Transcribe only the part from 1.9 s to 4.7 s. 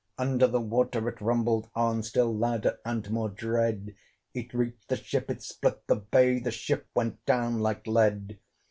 Still louder and more dread: It